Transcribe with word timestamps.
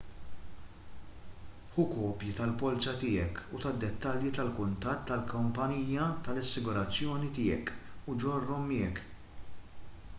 ħu 1.73 1.83
kopji 1.89 2.31
tal-polza 2.37 2.93
tiegħek 3.03 3.51
u 3.57 3.61
tad-dettalji 3.65 4.31
tal-kuntatt 4.37 5.05
tal-kumpanija 5.11 6.07
tal-assigurazzjoni 6.29 7.29
tiegħek 7.35 7.75
u 8.07 8.17
ġorrhom 8.25 8.65
miegħek 8.71 9.05